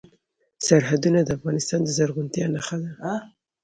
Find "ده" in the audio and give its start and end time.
2.83-2.89